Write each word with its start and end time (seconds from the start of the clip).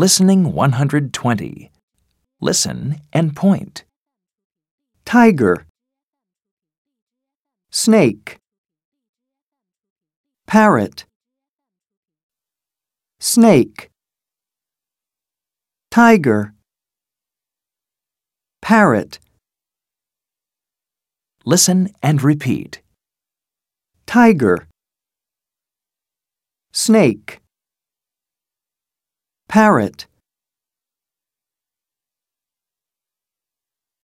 Listening 0.00 0.52
120. 0.52 1.72
Listen 2.40 3.00
and 3.12 3.34
point. 3.34 3.82
tiger, 5.04 5.66
snake, 7.72 8.38
parrot, 10.46 11.04
snake, 13.18 13.90
tiger, 15.90 16.54
parrot, 18.62 19.18
Listen 21.44 21.88
and 22.04 22.22
repeat. 22.22 22.82
tiger, 24.06 24.68
snake, 26.70 27.40
parrot, 29.48 30.06